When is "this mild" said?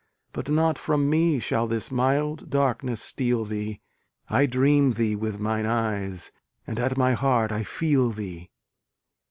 1.67-2.49